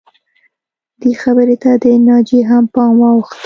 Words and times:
دې 1.01 1.11
خبرې 1.21 1.55
ته 1.63 1.71
د 1.83 1.85
ناجیې 2.07 2.41
هم 2.49 2.63
پام 2.73 2.93
واوښته 3.01 3.37